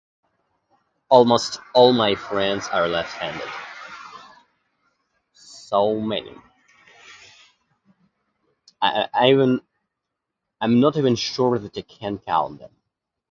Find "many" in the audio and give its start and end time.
6.01-6.35